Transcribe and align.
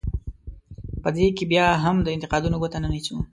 په 1.03 1.09
دې 1.15 1.27
کې 1.37 1.43
بیا 1.51 1.67
هم 1.83 1.95
د 2.01 2.07
انتقاد 2.15 2.43
ګوته 2.61 2.77
نه 2.83 2.89
نیسو. 2.93 3.17